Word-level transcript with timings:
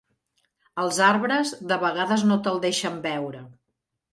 Els 0.83 0.97
arbres 1.09 1.51
de 1.73 1.79
vegades 1.83 2.25
no 2.31 2.39
te'l 2.49 2.59
deixen 2.65 2.99
veure. 3.05 3.45